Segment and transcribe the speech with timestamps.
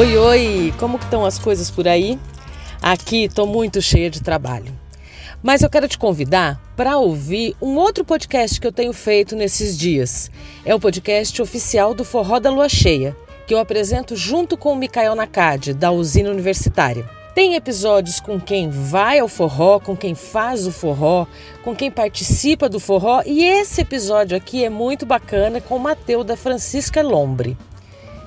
[0.00, 0.74] Oi, oi!
[0.78, 2.18] Como estão as coisas por aí?
[2.80, 4.72] Aqui estou muito cheia de trabalho.
[5.42, 9.76] Mas eu quero te convidar para ouvir um outro podcast que eu tenho feito nesses
[9.76, 10.30] dias.
[10.64, 13.14] É o podcast oficial do Forró da Lua Cheia,
[13.46, 17.06] que eu apresento junto com o Mikael Nakad, da usina universitária.
[17.34, 21.26] Tem episódios com quem vai ao forró, com quem faz o forró,
[21.62, 26.24] com quem participa do forró, e esse episódio aqui é muito bacana com o Mateu
[26.24, 27.54] da Francisca Lombre.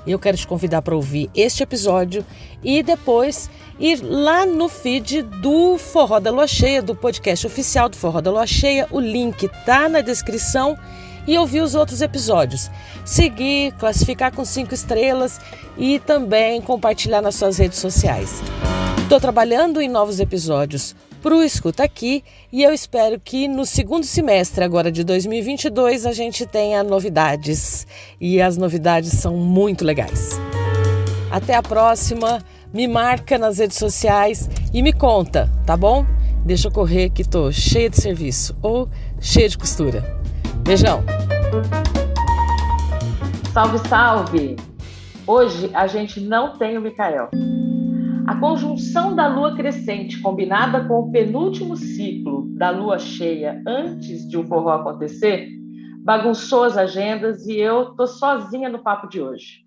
[0.05, 2.25] Eu quero te convidar para ouvir este episódio
[2.63, 3.49] e depois
[3.79, 8.31] ir lá no feed do Forró da Lua Cheia, do podcast oficial do Forró da
[8.31, 8.87] Lua Cheia.
[8.91, 10.77] O link tá na descrição
[11.25, 12.69] e ouvir os outros episódios.
[13.05, 15.39] Seguir, classificar com cinco estrelas
[15.77, 18.41] e também compartilhar nas suas redes sociais.
[19.01, 24.05] Estou trabalhando em novos episódios para o Escuta Aqui e eu espero que no segundo
[24.05, 27.87] semestre agora de 2022 a gente tenha novidades
[28.19, 30.31] e as novidades são muito legais.
[31.31, 36.05] Até a próxima, me marca nas redes sociais e me conta, tá bom?
[36.45, 38.89] Deixa eu correr que tô cheia de serviço ou
[39.21, 40.03] cheia de costura.
[40.65, 41.05] Beijão!
[43.53, 44.55] Salve, salve!
[45.25, 47.29] Hoje a gente não tem o Mikael.
[48.25, 54.37] A conjunção da lua crescente, combinada com o penúltimo ciclo da lua cheia antes de
[54.37, 55.49] o forró acontecer,
[56.03, 59.65] bagunçou as agendas e eu tô sozinha no papo de hoje.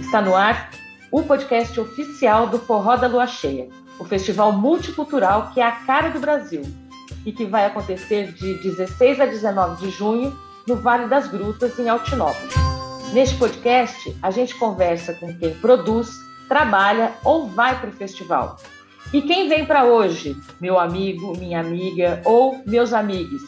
[0.00, 0.70] Está no ar
[1.10, 6.10] o podcast oficial do Forró da Lua Cheia, o festival multicultural que é a cara
[6.10, 6.62] do Brasil
[7.26, 10.32] e que vai acontecer de 16 a 19 de junho
[10.66, 12.69] no Vale das Grutas, em Altinópolis.
[13.12, 18.56] Neste podcast, a gente conversa com quem produz, trabalha ou vai para o festival.
[19.12, 20.36] E quem vem para hoje?
[20.60, 23.42] Meu amigo, minha amiga ou meus amigos,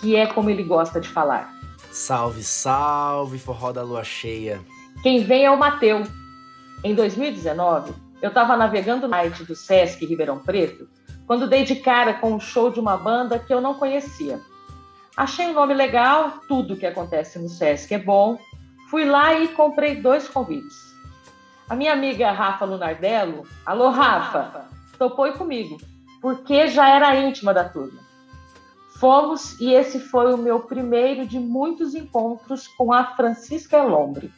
[0.00, 1.52] que é como ele gosta de falar.
[1.90, 4.60] Salve, salve, forró da lua cheia.
[5.02, 6.04] Quem vem é o Mateu.
[6.84, 10.88] Em 2019, eu estava navegando no site do Sesc Ribeirão Preto
[11.26, 14.40] quando dei de cara com um show de uma banda que eu não conhecia.
[15.16, 18.38] Achei o nome legal, tudo que acontece no Sesc é bom,
[18.92, 20.94] Fui lá e comprei dois convites.
[21.66, 24.66] A minha amiga Rafa Lunardello, alô Rafa,
[24.98, 25.78] topou comigo,
[26.20, 27.98] porque já era íntima da turma.
[29.00, 34.30] Fomos e esse foi o meu primeiro de muitos encontros com a Francisca Lombre.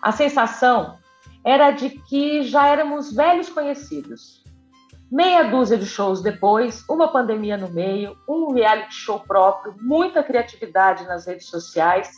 [0.00, 0.96] A sensação
[1.44, 4.42] era de que já éramos velhos conhecidos.
[5.12, 11.04] Meia dúzia de shows depois, uma pandemia no meio, um reality show próprio, muita criatividade
[11.04, 12.10] nas redes sociais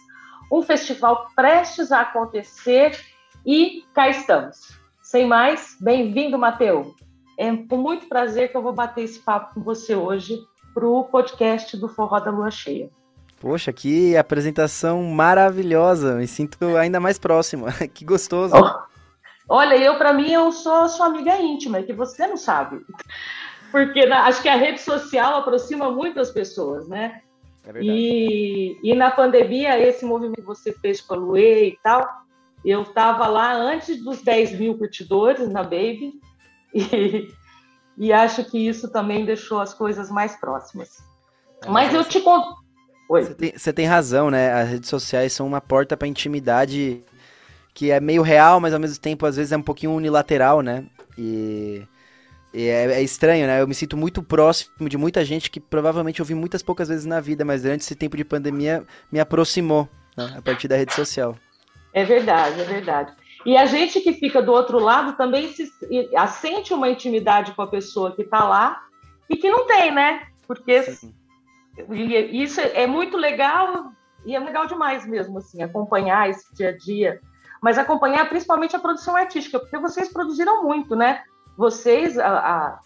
[0.50, 2.98] um festival prestes a acontecer
[3.44, 4.78] e cá estamos.
[5.02, 6.94] Sem mais, bem-vindo, Mateu.
[7.38, 10.38] É com muito prazer que eu vou bater esse papo com você hoje
[10.74, 12.90] para o podcast do Forró da Lua Cheia.
[13.40, 16.16] Poxa, que apresentação maravilhosa.
[16.16, 17.72] Me sinto ainda mais próxima.
[17.94, 18.54] que gostoso.
[18.56, 18.88] Oh.
[19.48, 22.84] Olha, eu para mim eu sou sua amiga íntima, que você não sabe.
[23.70, 27.20] Porque acho que a rede social aproxima muito as pessoas, né?
[27.74, 32.08] É e, e na pandemia, esse movimento que você fez com a Luê e tal,
[32.64, 36.14] eu estava lá antes dos 10 mil curtidores na Baby,
[36.74, 37.28] e,
[37.96, 40.98] e acho que isso também deixou as coisas mais próximas.
[41.62, 42.56] É, mas eu te conto.
[43.08, 44.52] Você tem, você tem razão, né?
[44.52, 47.02] As redes sociais são uma porta para intimidade
[47.72, 50.84] que é meio real, mas ao mesmo tempo às vezes é um pouquinho unilateral, né?
[51.16, 51.82] E
[52.66, 53.60] é, é, estranho, né?
[53.60, 57.20] Eu me sinto muito próximo de muita gente que provavelmente ouvi muitas poucas vezes na
[57.20, 60.34] vida, mas durante esse tempo de pandemia me aproximou né?
[60.36, 61.36] a partir da rede social.
[61.92, 63.12] É verdade, é verdade.
[63.46, 65.70] E a gente que fica do outro lado também se,
[66.40, 68.82] sente uma intimidade com a pessoa que está lá
[69.30, 70.26] e que não tem, né?
[70.46, 71.14] Porque Sim.
[72.32, 73.92] isso é muito legal
[74.26, 77.20] e é legal demais mesmo, assim, acompanhar esse dia a dia.
[77.62, 81.22] Mas acompanhar principalmente a produção artística, porque vocês produziram muito, né?
[81.58, 82.80] Vocês, a, a,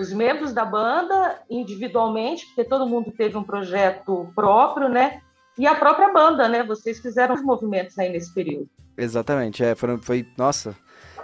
[0.00, 5.20] os membros da banda, individualmente, porque todo mundo teve um projeto próprio, né?
[5.58, 6.64] E a própria banda, né?
[6.64, 8.66] Vocês fizeram os movimentos aí nesse período.
[8.96, 10.74] Exatamente, é, foram, foi, nossa.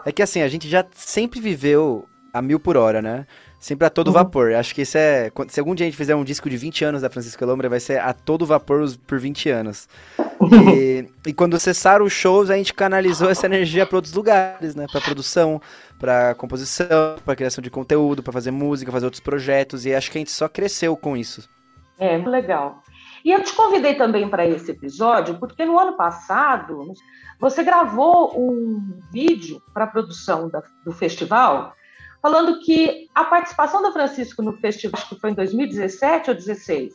[0.04, 2.04] É que assim, a gente já sempre viveu
[2.34, 3.26] a mil por hora, né?
[3.58, 4.14] Sempre a todo uhum.
[4.14, 4.52] vapor.
[4.52, 5.30] Acho que isso é.
[5.48, 7.80] Se algum dia a gente fizer um disco de 20 anos da Francisca Lombra, vai
[7.80, 9.88] ser a todo vapor por 20 anos.
[10.74, 14.86] E, e quando cessaram os shows, a gente canalizou essa energia para outros lugares, né?
[14.90, 15.60] Para produção,
[16.00, 19.84] para composição, para criação de conteúdo, para fazer música, fazer outros projetos.
[19.84, 21.46] E acho que a gente só cresceu com isso.
[21.98, 22.82] É, legal.
[23.22, 26.94] E eu te convidei também para esse episódio, porque no ano passado
[27.38, 31.74] você gravou um vídeo para a produção da, do festival
[32.22, 36.94] falando que a participação da Francisco no festival, acho que foi em 2017 ou 2016?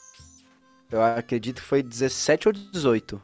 [0.91, 3.21] Eu acredito que foi 17 ou 18.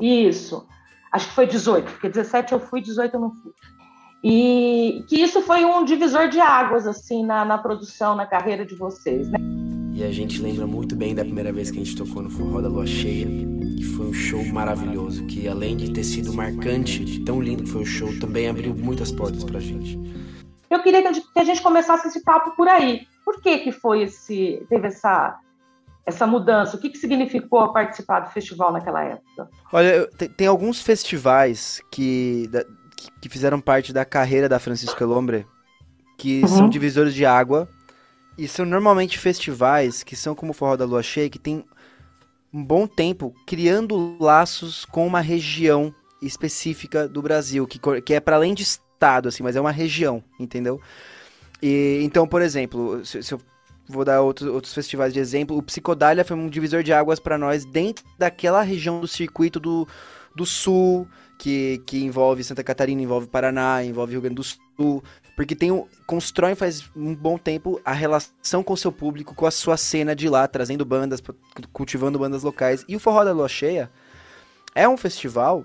[0.00, 0.66] Isso.
[1.12, 3.52] Acho que foi 18, porque 17 eu fui, 18 eu não fui.
[4.22, 8.74] E que isso foi um divisor de águas, assim, na, na produção, na carreira de
[8.74, 9.38] vocês, né?
[9.92, 12.60] E a gente lembra muito bem da primeira vez que a gente tocou no Forró
[12.60, 13.26] da Lua Cheia,
[13.76, 17.70] que foi um show maravilhoso, que além de ter sido marcante, de tão lindo que
[17.70, 19.98] foi o show, também abriu muitas portas pra gente.
[20.70, 23.06] Eu queria que a gente começasse esse papo por aí.
[23.24, 25.38] Por que que foi esse, teve essa,
[26.06, 26.76] essa mudança?
[26.76, 29.48] O que, que significou participar do festival naquela época?
[29.72, 32.64] Olha, tem, tem alguns festivais que, da,
[33.20, 35.46] que fizeram parte da carreira da Francisco Elombre
[36.20, 36.48] que uhum.
[36.48, 37.66] são divisores de água
[38.36, 41.64] e são normalmente festivais que são como o Forró da Lua Cheia, que tem
[42.52, 48.36] um bom tempo criando laços com uma região específica do Brasil, que, que é para
[48.36, 50.78] além de estado, assim, mas é uma região, entendeu?
[51.62, 53.40] E, então, por exemplo, se, se eu
[53.88, 57.38] vou dar outros, outros festivais de exemplo, o Psicodália foi um divisor de águas para
[57.38, 59.88] nós dentro daquela região do circuito do,
[60.34, 65.02] do sul, que, que envolve Santa Catarina, envolve Paraná, envolve Rio Grande do Sul,
[65.34, 69.46] porque tem um, constroem faz um bom tempo a relação com o seu público, com
[69.46, 71.22] a sua cena de lá, trazendo bandas,
[71.72, 72.84] cultivando bandas locais.
[72.86, 73.90] E o Forró da Lua Cheia
[74.74, 75.64] é um festival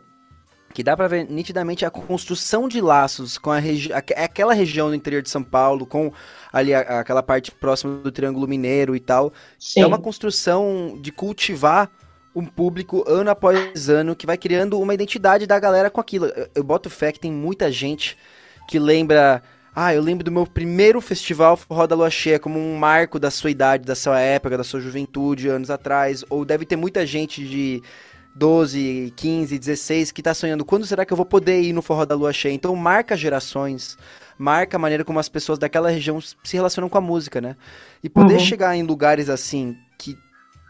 [0.74, 4.96] que dá para ver nitidamente a construção de laços com a regi aquela região do
[4.96, 6.12] interior de São Paulo, com
[6.52, 9.32] ali a, aquela parte próxima do Triângulo Mineiro e tal.
[9.58, 9.82] Sim.
[9.82, 11.90] É uma construção de cultivar
[12.36, 16.26] um público ano após ano que vai criando uma identidade da galera com aquilo.
[16.26, 18.18] Eu, eu boto fé que tem muita gente
[18.68, 19.42] que lembra.
[19.74, 23.52] Ah, eu lembro do meu primeiro festival Roda Lua Cheia como um marco da sua
[23.52, 26.24] idade, da sua época, da sua juventude, anos atrás.
[26.30, 27.82] Ou deve ter muita gente de
[28.36, 32.06] 12, 15, 16 que tá sonhando quando será que eu vou poder ir no Forró
[32.06, 32.54] da Lua Cheia.
[32.54, 33.98] Então marca gerações,
[34.38, 37.56] marca a maneira como as pessoas daquela região se relacionam com a música, né?
[38.04, 38.40] E poder uhum.
[38.40, 39.78] chegar em lugares assim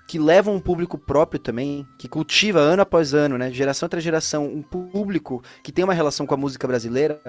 [0.07, 4.45] que levam um público próprio também, que cultiva ano após ano, né, geração atrás geração,
[4.45, 7.19] um público que tem uma relação com a música brasileira,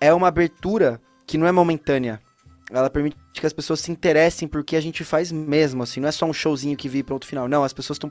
[0.00, 2.20] é uma abertura que não é momentânea,
[2.70, 6.08] ela permite que as pessoas se interessem por que a gente faz mesmo, assim, não
[6.08, 7.48] é só um showzinho que vi pronto final.
[7.48, 8.10] Não, as pessoas estão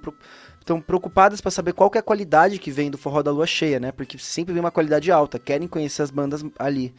[0.60, 3.45] estão preocupadas para saber qual que é a qualidade que vem do forró da lua
[3.45, 3.92] cheia, né?
[3.92, 6.94] Porque sempre vem uma qualidade alta, querem conhecer as bandas ali.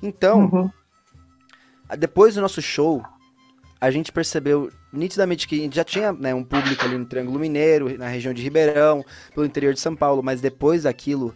[0.00, 0.70] Então, uhum.
[1.98, 3.02] depois do nosso show,
[3.80, 8.08] a gente percebeu nitidamente que já tinha né, um público ali no Triângulo Mineiro, na
[8.08, 9.04] região de Ribeirão,
[9.34, 11.34] pelo interior de São Paulo, mas depois daquilo,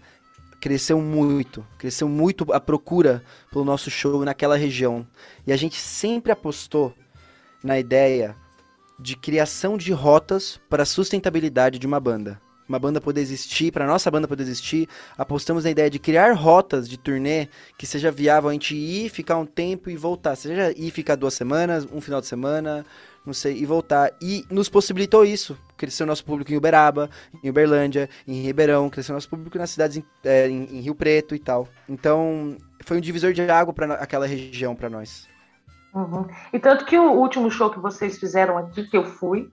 [0.61, 3.23] cresceu muito, cresceu muito a procura
[3.53, 5.07] pelo nosso show naquela região.
[5.47, 6.95] E a gente sempre apostou
[7.63, 8.35] na ideia
[8.99, 12.41] de criação de rotas para a sustentabilidade de uma banda.
[12.67, 16.89] Uma banda poder existir, para nossa banda poder existir, apostamos na ideia de criar rotas
[16.89, 20.35] de turnê que seja viável a gente ir, ficar um tempo e voltar.
[20.35, 22.87] Seja ir ficar duas semanas, um final de semana,
[23.25, 24.13] não sei, e voltar.
[24.21, 25.57] E nos possibilitou isso.
[25.77, 27.11] Cresceu nosso público em Uberaba,
[27.43, 31.35] em Uberlândia, em Ribeirão, cresceu nosso público nas cidades em, é, em, em Rio Preto
[31.35, 31.69] e tal.
[31.89, 35.27] Então, foi um divisor de água para aquela região para nós.
[35.95, 36.27] Uhum.
[36.53, 39.51] E tanto que o último show que vocês fizeram aqui, que eu fui,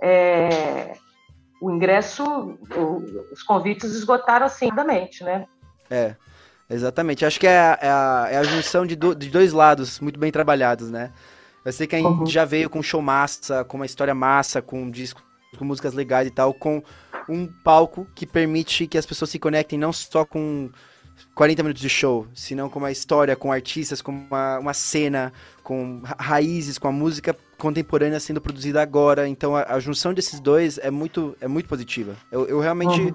[0.00, 0.94] é...
[1.60, 2.24] o ingresso,
[2.76, 3.32] o...
[3.32, 5.46] os convites esgotaram assim, rapidamente, né?
[5.90, 6.14] É,
[6.68, 7.24] exatamente.
[7.24, 10.20] Acho que é a, é a, é a junção de, do, de dois lados muito
[10.20, 11.12] bem trabalhados, né?
[11.64, 12.26] Eu sei que a gente uhum.
[12.26, 15.22] já veio com show massa, com uma história massa, com disco,
[15.58, 16.82] com músicas legais e tal, com
[17.28, 20.70] um palco que permite que as pessoas se conectem não só com
[21.34, 26.02] 40 minutos de show, senão com uma história, com artistas, com uma, uma cena, com
[26.18, 29.28] raízes, com a música contemporânea sendo produzida agora.
[29.28, 32.16] Então a, a junção desses dois é muito, é muito positiva.
[32.30, 33.14] Eu, eu realmente uhum.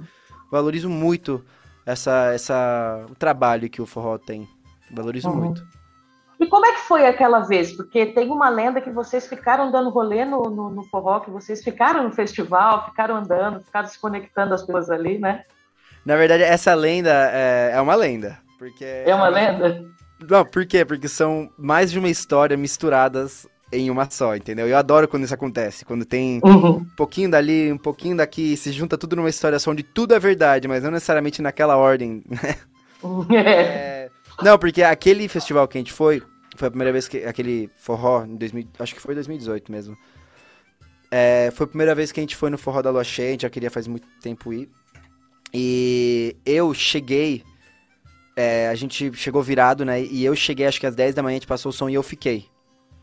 [0.51, 1.43] valorizo muito
[1.85, 4.47] essa, essa, o trabalho que o forró tem.
[4.91, 5.35] Valorizo uhum.
[5.35, 5.65] muito.
[6.39, 7.71] E como é que foi aquela vez?
[7.71, 11.63] Porque tem uma lenda que vocês ficaram dando rolê no, no, no forró, que vocês
[11.63, 15.43] ficaram no festival, ficaram andando, ficaram se conectando as pessoas ali, né?
[16.05, 18.37] Na verdade, essa lenda é, é uma lenda.
[18.57, 19.85] Porque é uma lenda?
[20.29, 20.83] Não, por quê?
[20.85, 24.67] Porque são mais de uma história misturadas em uma só, entendeu?
[24.67, 26.77] Eu adoro quando isso acontece, quando tem uhum.
[26.77, 30.19] um pouquinho dali, um pouquinho daqui, se junta tudo numa história só onde tudo é
[30.19, 32.55] verdade, mas não necessariamente naquela ordem, né?
[33.35, 34.02] é...
[34.41, 36.21] Não, porque aquele festival que a gente foi,
[36.55, 39.97] foi a primeira vez que aquele forró, em 2000, acho que foi 2018 mesmo.
[41.11, 43.31] É, foi a primeira vez que a gente foi no forró da Lua Cheia, a
[43.33, 44.69] gente já queria faz muito tempo ir.
[45.53, 47.43] E eu cheguei,
[48.35, 50.01] é, a gente chegou virado, né?
[50.01, 51.93] E eu cheguei, acho que às 10 da manhã a gente passou o som e
[51.93, 52.47] eu fiquei.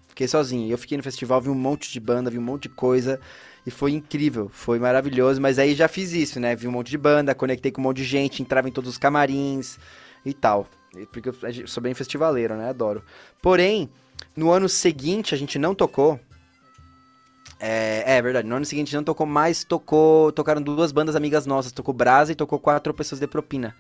[0.09, 0.69] Fiquei sozinho.
[0.69, 3.21] Eu fiquei no festival, vi um monte de banda, vi um monte de coisa.
[3.65, 5.41] E foi incrível, foi maravilhoso.
[5.41, 6.57] Mas aí já fiz isso, né?
[6.57, 8.99] Vi um monte de banda, conectei com um monte de gente, entrava em todos os
[8.99, 9.79] camarins
[10.27, 10.67] e tal.
[11.13, 11.35] Porque eu
[11.67, 12.71] sou bem festivaleiro, né?
[12.71, 13.03] Adoro.
[13.41, 13.89] Porém,
[14.37, 16.19] no ano seguinte a gente não tocou.
[17.59, 18.49] É, é verdade.
[18.49, 20.33] No ano seguinte não tocou mais, tocou.
[20.33, 21.73] Tocaram duas bandas amigas nossas.
[21.73, 23.77] Tocou Brasa e tocou quatro pessoas de propina.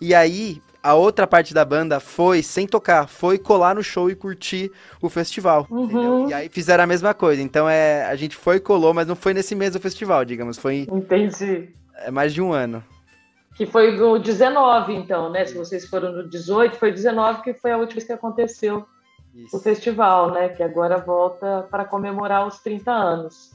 [0.00, 4.14] E aí, a outra parte da banda foi, sem tocar, foi colar no show e
[4.14, 5.66] curtir o festival.
[5.70, 6.28] Uhum.
[6.28, 7.42] E aí fizeram a mesma coisa.
[7.42, 10.58] Então é, a gente foi e colou, mas não foi nesse mesmo festival, digamos.
[10.58, 11.68] Foi Entendi.
[11.96, 12.82] é, mais de um ano.
[13.60, 15.44] Que foi no 19, então, né?
[15.44, 18.86] Se vocês foram no 18, foi 19 que foi a última vez que aconteceu
[19.34, 19.60] o Isso.
[19.60, 20.48] festival, né?
[20.48, 23.50] Que agora volta para comemorar os 30 anos.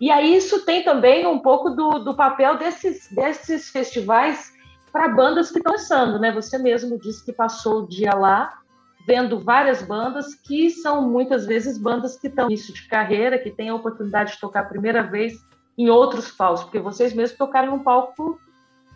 [0.00, 4.52] E aí isso tem também um pouco do, do papel desses, desses festivais
[4.92, 6.30] para bandas que estão começando, né?
[6.30, 8.60] Você mesmo disse que passou o dia lá
[9.08, 13.50] vendo várias bandas que são muitas vezes bandas que estão no início de carreira, que
[13.50, 15.34] têm a oportunidade de tocar a primeira vez
[15.76, 18.40] em outros palcos, porque vocês mesmos tocaram no palco,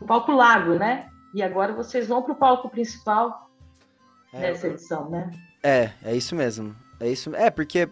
[0.00, 1.08] no palco Lago, né?
[1.34, 3.50] E agora vocês vão para o palco principal
[4.32, 5.30] É, nessa edição, né?
[5.62, 6.74] É, é isso mesmo.
[6.98, 7.34] É isso.
[7.34, 7.88] É, porque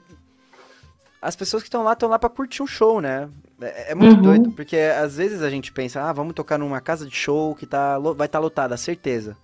[1.21, 3.29] as pessoas que estão lá estão lá pra curtir um show, né?
[3.61, 4.23] É, é muito Uhum.
[4.23, 7.67] doido, porque às vezes a gente pensa, ah, vamos tocar numa casa de show que
[7.67, 9.37] tá, vai estar lotada, certeza.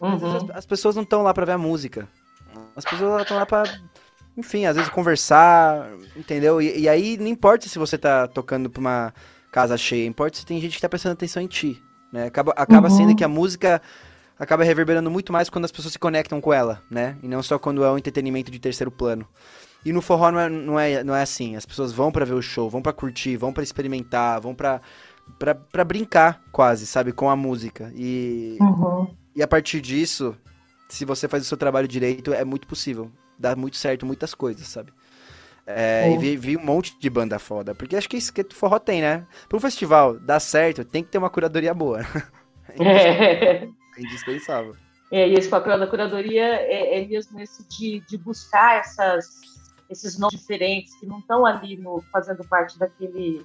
[0.00, 0.36] Uhum.
[0.36, 2.08] as, as pessoas não estão lá pra ver a música.
[2.76, 3.62] As pessoas estão lá pra,
[4.36, 6.60] enfim, às vezes conversar, entendeu?
[6.60, 9.14] E, e aí não importa se você tá tocando pra uma
[9.50, 12.26] casa cheia, importa se tem gente que tá prestando atenção em ti, né?
[12.26, 12.96] Acaba, acaba Uhum.
[12.96, 13.80] sendo que a música
[14.38, 17.16] acaba reverberando muito mais quando as pessoas se conectam com ela, né?
[17.22, 19.26] E não só quando é um entretenimento de terceiro plano.
[19.84, 21.56] E no forró não é, não é, não é assim.
[21.56, 24.80] As pessoas vão pra ver o show, vão pra curtir, vão pra experimentar, vão pra,
[25.38, 27.12] pra brincar quase, sabe?
[27.12, 27.90] Com a música.
[27.94, 29.08] E, Uhum.
[29.34, 30.36] e a partir disso,
[30.88, 33.10] se você faz o seu trabalho direito, é muito possível.
[33.38, 34.92] Dá muito certo muitas coisas, sabe?
[35.76, 36.12] É, É.
[36.12, 37.74] E vi, vi um monte de banda foda.
[37.74, 39.26] Porque acho que isso que forró tem, né?
[39.48, 42.00] Pra um festival dar certo, tem que ter uma curadoria boa.
[42.78, 43.64] É.
[43.64, 44.76] É indispensável.
[45.10, 49.26] É, e esse papel da curadoria é, é mesmo esse de, de buscar essas,
[49.90, 53.44] esses nomes diferentes que não estão ali no, fazendo parte daquele.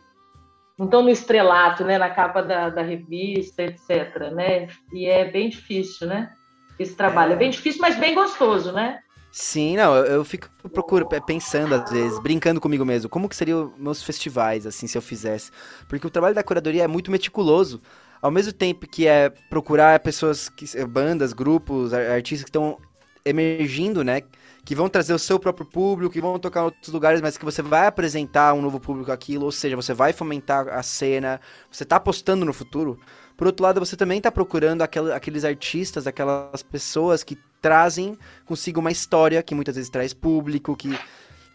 [0.77, 4.31] não estão no estrelato, né, na capa da, da revista, etc.
[4.31, 4.67] Né?
[4.93, 6.31] E é bem difícil, né?
[6.77, 7.33] Esse trabalho.
[7.33, 8.99] É, bem difícil, mas bem gostoso, né?
[9.37, 13.35] Sim, não, eu, eu fico procuro, é, pensando às vezes, brincando comigo mesmo, como que
[13.35, 15.51] seriam meus festivais, assim, se eu fizesse.
[15.89, 17.81] Porque o trabalho da curadoria é muito meticuloso.
[18.21, 22.77] Ao mesmo tempo que é procurar pessoas, que, bandas, grupos, ar- artistas que estão
[23.25, 24.21] emergindo, né?
[24.63, 27.43] Que vão trazer o seu próprio público, que vão tocar em outros lugares, mas que
[27.45, 31.83] você vai apresentar um novo público aquilo, ou seja, você vai fomentar a cena, você
[31.83, 32.97] tá apostando no futuro.
[33.35, 38.79] Por outro lado, você também tá procurando aquela- aqueles artistas, aquelas pessoas que trazem consigo
[38.79, 40.95] uma história que muitas vezes traz público, que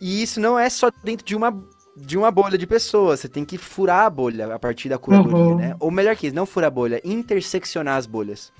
[0.00, 1.56] e isso não é só dentro de uma
[1.96, 5.36] de uma bolha de pessoas, você tem que furar a bolha a partir da curadoria,
[5.38, 5.56] Uhum.
[5.56, 5.76] né?
[5.78, 8.52] Ou melhor que isso, não furar a bolha, interseccionar as bolhas.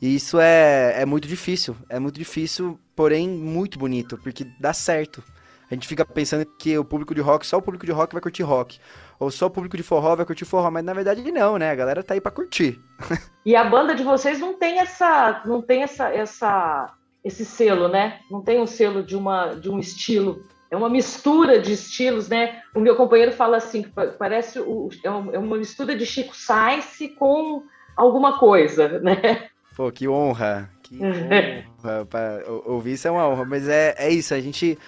[0.00, 5.22] E isso é, é muito difícil, é muito difícil, porém muito bonito, porque dá certo.
[5.70, 8.22] A gente fica pensando que o público de rock, só o público de rock vai
[8.22, 8.78] curtir rock.
[9.20, 11.70] Ou só o público de forró vai curtir forró, mas na verdade não, né?
[11.70, 12.78] A galera tá aí pra curtir.
[13.46, 16.92] E a banda de vocês não tem essa, não tem essa, essa,
[17.24, 18.18] esse selo, né?
[18.30, 20.44] Não tem um selo de uma, de um estilo.
[20.70, 22.60] É uma mistura de estilos, né?
[22.74, 26.36] O meu companheiro fala assim, que pa- parece o, é é uma mistura de Chico
[26.36, 27.62] Sainz com
[27.96, 29.48] alguma coisa, né?
[29.74, 30.68] Pô, que honra.
[30.82, 30.98] Que
[31.82, 32.42] honra.
[32.66, 33.46] ouvir isso é uma honra.
[33.46, 34.78] Mas é, é isso, a gente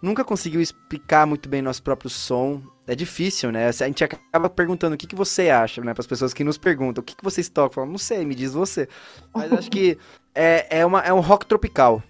[0.00, 2.62] nunca conseguiu explicar muito bem nosso próprio som.
[2.86, 3.68] É difícil, né?
[3.68, 5.92] A gente acaba perguntando o que, que você acha, né?
[5.92, 7.74] Para as pessoas que nos perguntam, o que, que vocês tocam?
[7.74, 8.88] Falam, não sei, me diz você.
[9.34, 9.98] Mas acho que
[10.34, 12.02] é, é, uma, é um rock tropical,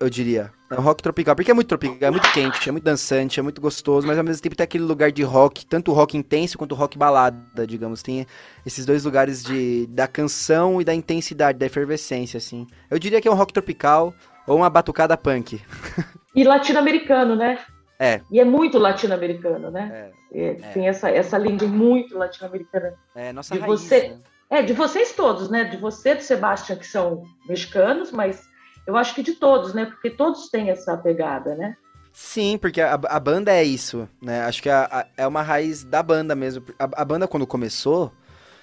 [0.00, 0.52] eu diria.
[0.70, 3.42] É um rock tropical, porque é muito tropical, é muito quente, é muito dançante, é
[3.42, 6.74] muito gostoso, mas ao mesmo tempo tem aquele lugar de rock, tanto rock intenso quanto
[6.74, 8.02] rock balada, digamos.
[8.02, 8.26] Tem
[8.66, 12.66] esses dois lugares de, da canção e da intensidade, da efervescência, assim.
[12.90, 14.12] Eu diria que é um rock tropical
[14.48, 15.60] ou uma batucada punk.
[16.34, 17.58] E latino-americano, né?
[17.98, 18.20] É.
[18.30, 20.10] E é muito latino-americano, né?
[20.10, 22.94] É, É, Tem essa, essa linha muito latino-americana.
[23.14, 24.16] é nossa E raiz, você- né?
[24.50, 25.62] É, de vocês todos, né?
[25.64, 28.42] De você, do Sebastião, que são mexicanos, mas
[28.86, 29.86] eu acho que de todos, né?
[29.86, 31.76] Porque todos têm essa pegada, né?
[32.12, 34.42] Sim, porque a, a banda é isso, né?
[34.42, 36.64] Acho que a- a- é uma raiz da banda mesmo.
[36.78, 38.12] A, a banda, quando começou,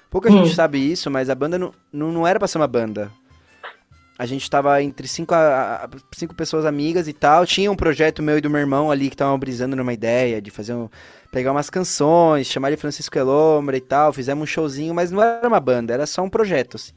[0.09, 0.43] pouca Hum.
[0.43, 3.09] gente sabe isso, mas a banda não, não, não era pra ser uma banda.
[4.21, 7.43] A gente tava entre cinco, a- a- cinco pessoas amigas e tal.
[7.43, 10.51] Tinha um projeto meu e do meu irmão ali que estavam brisando numa ideia de
[10.51, 10.87] fazer um,
[11.31, 14.13] pegar umas canções, chamar de Francisco Elombra e tal.
[14.13, 16.93] Fizemos um showzinho, mas não era uma banda, era só um projeto, assim.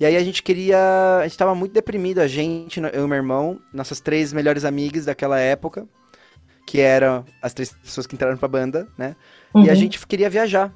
[0.00, 0.78] E aí a gente queria.
[1.20, 5.04] A gente tava muito deprimido, a gente, eu e meu irmão, nossas três melhores amigas
[5.04, 5.86] daquela época,
[6.66, 9.16] que eram as três pessoas que entraram pra banda, né?
[9.60, 9.76] E a Uhum.
[9.76, 10.72] gente queria viajar.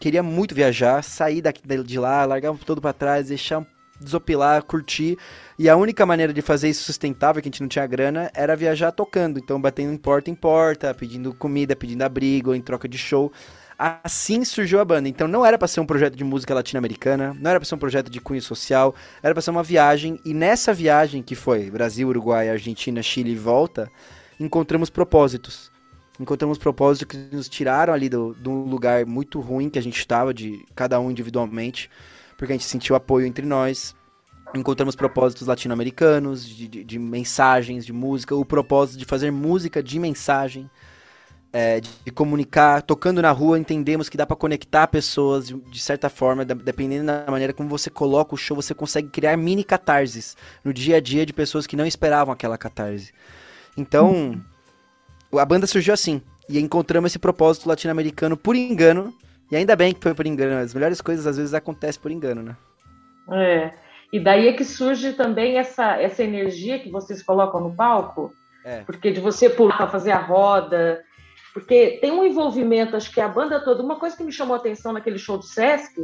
[0.00, 3.66] Queria muito viajar, sair daqui de lá, largar tudo pra trás, deixar um
[4.00, 5.18] desopilar, curtir.
[5.58, 8.56] E a única maneira de fazer isso sustentável, que a gente não tinha grana, era
[8.56, 9.38] viajar tocando.
[9.38, 13.32] Então, batendo em porta em porta, pedindo comida, pedindo abrigo, em troca de show.
[13.78, 15.08] Assim surgiu a banda.
[15.08, 17.78] Então não era para ser um projeto de música latino-americana, não era para ser um
[17.78, 20.18] projeto de cunho social, era para ser uma viagem.
[20.24, 23.90] E nessa viagem que foi Brasil, Uruguai, Argentina, Chile e volta,
[24.38, 25.72] encontramos propósitos.
[26.20, 30.32] Encontramos propósitos que nos tiraram ali do, do lugar muito ruim que a gente estava,
[30.32, 31.90] de cada um individualmente,
[32.44, 33.94] porque a gente sentiu apoio entre nós.
[34.54, 39.98] Encontramos propósitos latino-americanos, de, de, de mensagens, de música, o propósito de fazer música de
[39.98, 40.70] mensagem
[41.52, 46.10] é, de, de, comunicar, tocando na rua, entendemos que dá para conectar pessoas de, certa
[46.10, 50.72] forma, dependendo da maneira como você coloca o show, você consegue criar mini catarses no
[50.72, 53.12] dia a dia de pessoas que não esperavam aquela catarse.
[53.76, 55.38] Então, uhum.
[55.38, 59.14] a banda surgiu assim, e encontramos esse propósito latino-americano por engano,
[59.50, 62.42] e ainda bem que foi por engano, as melhores coisas às vezes acontecem por engano,
[62.42, 62.56] né?
[63.32, 63.72] É,
[64.12, 68.32] e daí é que surge também essa, essa energia que vocês colocam no palco,
[68.64, 68.82] é.
[68.82, 71.02] porque de você pular para fazer a roda,
[71.52, 73.82] porque tem um envolvimento, acho que a banda toda.
[73.82, 75.94] Uma coisa que me chamou a atenção naquele show do Sesc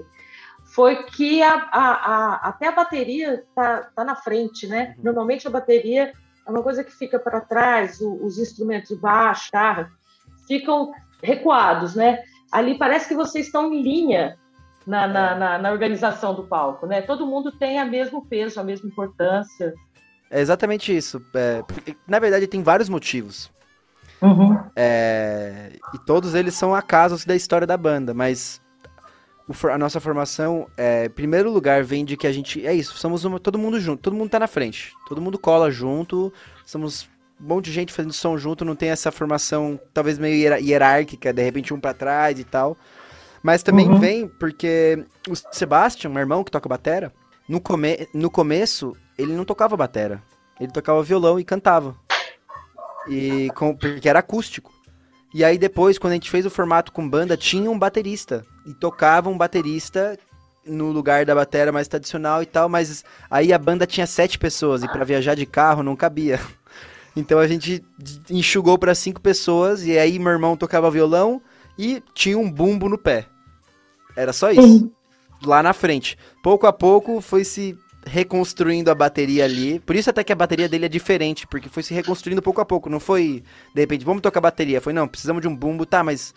[0.64, 4.94] foi que a, a, a, até a bateria tá, tá na frente, né?
[4.97, 5.04] Uhum.
[5.04, 6.12] Normalmente a bateria
[6.47, 9.90] é uma coisa que fica para trás, o, os instrumentos de baixo, guitarra,
[10.47, 10.92] ficam
[11.23, 12.23] recuados, né?
[12.50, 14.37] Ali parece que vocês estão em linha
[14.87, 15.38] na, na, é.
[15.38, 17.02] na, na, organização do palco, né?
[17.02, 19.73] Todo mundo tem o mesmo peso, a mesma importância.
[20.30, 21.23] É exatamente isso.
[21.35, 21.62] É,
[22.07, 23.50] na verdade, tem vários motivos.
[24.23, 24.59] Uhum.
[24.76, 28.61] É, e todos eles são acasos da história da banda, mas
[29.49, 32.66] o, a nossa formação, é, em primeiro lugar, vem de que a gente.
[32.66, 35.71] É isso, somos uma, todo mundo junto, todo mundo tá na frente, todo mundo cola
[35.71, 36.33] junto,
[36.64, 37.09] somos
[37.40, 41.42] um monte de gente fazendo som junto, não tem essa formação talvez meio hierárquica, de
[41.42, 42.76] repente um para trás e tal.
[43.42, 43.99] Mas também uhum.
[43.99, 47.12] vem porque o Sebastian, meu irmão que toca batera,
[47.49, 50.23] no, come no começo ele não tocava batera.
[50.59, 51.97] Ele tocava violão e cantava.
[53.09, 54.73] E com, porque era acústico.
[55.32, 58.44] E aí depois, quando a gente fez o formato com banda, tinha um baterista.
[58.66, 60.18] E tocava um baterista
[60.66, 64.83] no lugar da bateria mais tradicional e tal, mas aí a banda tinha sete pessoas
[64.83, 66.38] e para viajar de carro não cabia.
[67.16, 67.85] Então a gente
[68.29, 71.42] enxugou para cinco pessoas e aí meu irmão tocava violão
[71.79, 73.27] e tinha um bumbo no pé.
[74.16, 74.90] Era só isso.
[75.44, 76.18] Lá na frente.
[76.42, 79.81] Pouco a pouco foi se reconstruindo a bateria ali.
[79.81, 82.64] Por isso até que a bateria dele é diferente, porque foi se reconstruindo pouco a
[82.64, 82.88] pouco.
[82.88, 83.42] Não foi,
[83.75, 84.81] de repente, vamos tocar bateria.
[84.81, 86.35] Foi, não, precisamos de um bumbo, tá, mas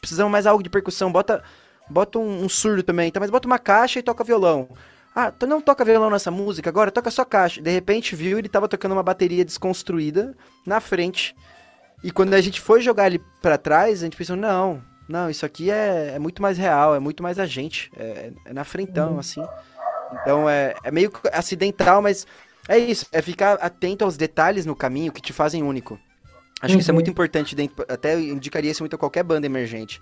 [0.00, 1.10] precisamos mais algo de percussão.
[1.10, 1.42] Bota,
[1.88, 4.68] bota um, um surdo também, tá, mas bota uma caixa e toca violão.
[5.14, 6.90] Ah, tu não toca violão nessa música agora?
[6.90, 7.60] Toca só caixa.
[7.60, 10.34] De repente viu, ele tava tocando uma bateria desconstruída
[10.66, 11.34] na frente.
[12.02, 15.44] E quando a gente foi jogar ele para trás, a gente pensou, não, não, isso
[15.44, 17.90] aqui é, é muito mais real, é muito mais a gente.
[17.96, 19.18] É, é na frentão, uhum.
[19.18, 19.44] assim.
[20.20, 22.26] Então é, é meio acidental, mas
[22.66, 23.06] é isso.
[23.12, 25.98] É ficar atento aos detalhes no caminho que te fazem único.
[26.60, 26.78] Acho uhum.
[26.78, 27.12] que isso é muito uhum.
[27.12, 30.00] importante, dentro, até indicaria isso muito a qualquer banda emergente.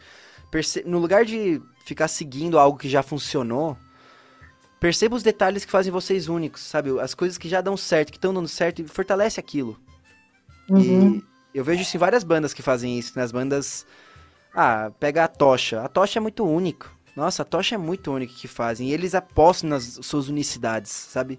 [0.50, 3.76] Perce no lugar de ficar seguindo algo que já funcionou,
[4.80, 6.98] perceba os detalhes que fazem vocês únicos, sabe?
[6.98, 9.78] As coisas que já dão certo, que estão dando certo, e fortalece aquilo.
[10.68, 11.22] Uhum.
[11.54, 13.86] E eu vejo isso em várias bandas que fazem isso, nas bandas...
[14.52, 15.80] Ah, pega a tocha.
[15.80, 16.92] A tocha é muito único.
[17.14, 18.88] Nossa, a tocha é muito única que fazem.
[18.88, 21.38] E eles apostam nas suas unicidades, sabe?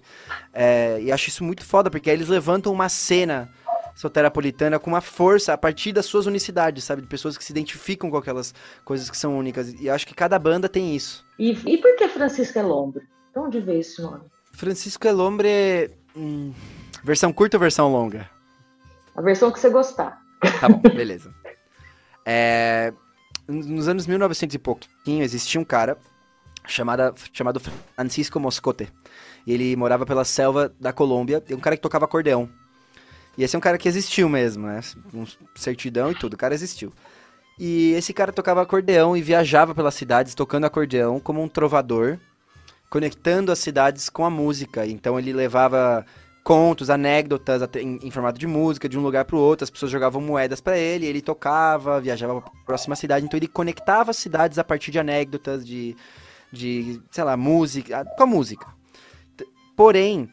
[0.50, 3.52] É, e acho isso muito foda, porque aí eles levantam uma cena
[3.94, 7.02] soterapolitana com uma força a partir das suas unicidades, sabe?
[7.02, 9.74] De pessoas que se identificam com aquelas coisas que são únicas.
[9.78, 11.22] E acho que cada banda tem isso.
[11.38, 13.06] E, e por que Francisco Elombre?
[13.32, 14.22] De onde veio esse nome?
[14.52, 15.90] Francisco Elombre.
[16.16, 16.52] Hum,
[17.02, 18.28] versão curta ou versão longa?
[19.16, 20.20] A versão que você gostar.
[20.60, 21.32] Tá bom, beleza.
[22.24, 22.92] É,
[23.48, 25.98] nos anos 1900 e pouquinho, existia um cara
[26.68, 27.60] chamada, chamado
[27.96, 28.88] Francisco Moscote.
[29.44, 32.48] Ele morava pela selva da Colômbia, e um cara que tocava acordeão.
[33.36, 34.80] E esse é um cara que existiu mesmo, né?
[35.10, 36.92] Com certidão e tudo, o cara existiu.
[37.58, 42.18] E esse cara tocava acordeão e viajava pelas cidades tocando acordeão como um trovador,
[42.92, 44.86] conectando as cidades com a música.
[44.86, 46.04] Então ele levava
[46.44, 49.64] contos, anécdotas em, em, formato de música, de um lugar para o outro.
[49.64, 53.24] As pessoas jogavam moedas para ele, ele tocava, viajava para a próxima cidade.
[53.24, 55.96] Então ele conectava as cidades a partir de anécdotas, de,
[56.52, 58.66] de sei lá, música, com a música.
[59.74, 60.28] Porém,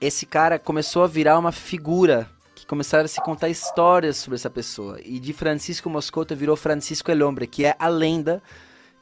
[0.00, 4.50] esse cara começou a virar uma figura que começaram a se contar histórias sobre essa
[4.50, 4.98] pessoa.
[5.04, 8.42] E de Francisco Moscota virou Francisco El Hombre, que é a lenda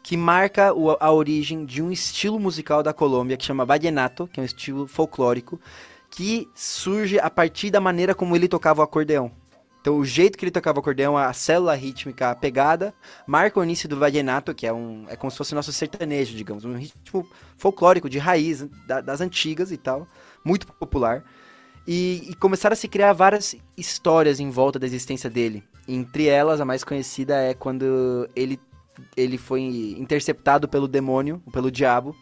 [0.03, 4.43] que marca a origem de um estilo musical da Colômbia que chama vallenato, que é
[4.43, 5.61] um estilo folclórico,
[6.11, 9.31] que surge a partir da maneira como ele tocava o acordeão.
[9.81, 12.93] Então, o jeito que ele tocava o acordeão, a célula rítmica, a pegada,
[13.27, 16.37] marca o início do vallenato, que é um é como se fosse o nosso sertanejo,
[16.37, 20.07] digamos, um ritmo folclórico de raiz da, das antigas e tal,
[20.45, 21.25] muito popular.
[21.87, 25.65] E, e, começaram a se criar várias histórias em volta da existência dele.
[25.87, 28.61] Entre elas, a mais conhecida é quando ele,
[29.17, 29.63] ele foi
[29.99, 32.17] interceptado pelo demônio, pelo diabo,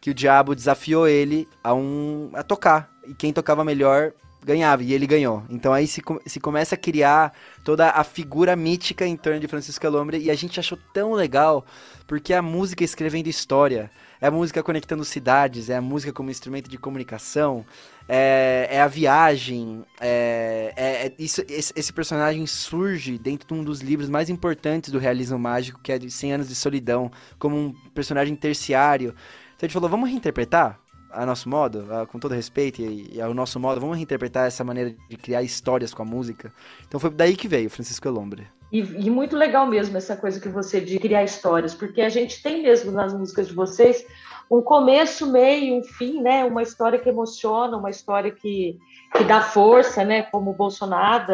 [0.00, 2.90] que o diabo desafiou ele a, um, a tocar.
[3.06, 4.12] E quem tocava melhor
[4.44, 5.42] ganhava, e ele ganhou.
[5.50, 7.32] Então aí se, se começa a criar
[7.64, 11.64] toda a figura mítica em torno de Francisco Alombre, e a gente achou tão legal,
[12.06, 13.90] porque a música escrevendo história,
[14.20, 17.64] é a música conectando cidades, é a música como instrumento de comunicação,
[18.08, 23.62] é, é a viagem, é, é, é isso, esse, esse, personagem surge dentro de um
[23.62, 27.56] dos livros mais importantes do realismo mágico, que é de 100 Anos de Solidão, como
[27.56, 29.14] um personagem terciário.
[29.54, 30.80] Então a gente falou, vamos reinterpretar?
[31.10, 34.62] a nosso modo, a, com todo respeito e, e, ao nosso modo, vamos reinterpretar essa
[34.62, 36.52] maneira de criar histórias com a música.
[36.86, 38.46] Então foi daí que veio Francisco Elombre.
[38.70, 42.42] E, e, muito legal mesmo essa coisa que você de criar histórias, porque a gente
[42.42, 44.04] tem mesmo nas músicas de vocês
[44.50, 46.44] um começo, meio, um fim, né?
[46.44, 48.78] Uma história que emociona, uma história que,
[49.16, 50.22] que dá força, né?
[50.22, 51.32] Como Bolsonaro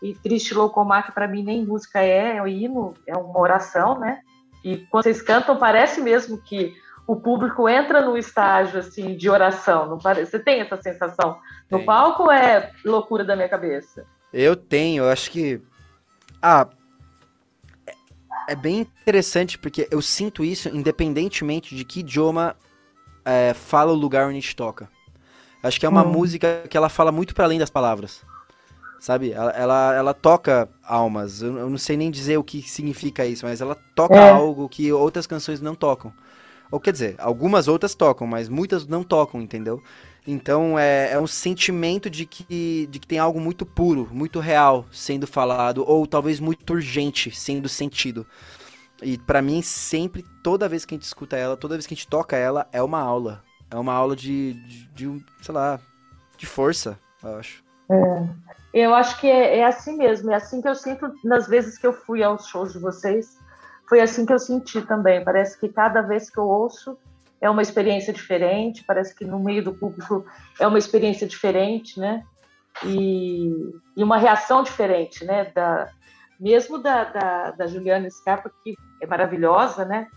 [0.00, 3.98] e Triste Loucomar, que para mim nem música é, é um hino, é uma oração,
[3.98, 4.20] né?
[4.64, 6.74] E quando vocês cantam, parece mesmo que
[7.06, 10.30] o público entra no estágio assim de oração, não parece?
[10.30, 11.38] Você tem essa sensação
[11.70, 14.06] no palco ou é loucura da minha cabeça?
[14.32, 15.60] Eu tenho, eu acho que
[16.40, 16.68] ah,
[18.48, 22.56] é bem interessante porque eu sinto isso independentemente de que idioma
[23.24, 24.88] é, fala o lugar onde a gente toca.
[25.62, 26.12] Acho que é uma hum.
[26.12, 28.22] música que ela fala muito para além das palavras.
[28.98, 29.32] Sabe?
[29.32, 31.42] Ela, ela, ela toca almas.
[31.42, 34.30] Eu, eu, não sei nem dizer o que significa isso, mas ela toca é.
[34.30, 36.12] algo que outras canções não tocam.
[36.70, 39.82] Ou quer dizer, algumas outras tocam, mas muitas não tocam, entendeu?
[40.30, 44.84] Então é, é um sentimento de que, de que tem algo muito puro, muito real
[44.92, 48.26] sendo falado, ou talvez muito urgente sendo sentido.
[49.00, 51.96] E para mim, sempre, toda vez que a gente escuta ela, toda vez que a
[51.96, 53.42] gente toca ela, é uma aula.
[53.70, 55.80] É uma aula de, de, de sei lá,
[56.36, 57.64] de força, eu acho.
[57.90, 58.28] É.
[58.74, 61.86] Eu acho que é, é assim mesmo, é assim que eu sinto nas vezes que
[61.86, 63.38] eu fui aos shows de vocês
[63.88, 65.24] foi assim que eu senti também.
[65.24, 66.98] Parece que cada vez que eu ouço
[67.40, 70.24] é uma experiência diferente, parece que no meio do público
[70.58, 72.24] é uma experiência diferente, né?
[72.84, 73.50] E,
[73.96, 75.44] e uma reação diferente, né?
[75.54, 75.90] Da,
[76.38, 80.08] mesmo da, da, da Juliana Scarpa, que é maravilhosa, né?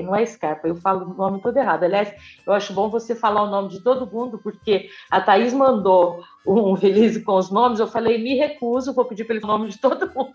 [0.00, 1.82] não é Scarpa, eu falo o nome todo errado.
[1.82, 2.14] Aliás,
[2.46, 6.72] eu acho bom você falar o nome de todo mundo, porque a Thaís mandou um
[6.74, 10.32] release com os nomes, eu falei, me recuso, vou pedir pelo nome de todo mundo.